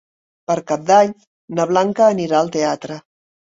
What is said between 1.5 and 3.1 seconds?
na Blanca anirà al teatre.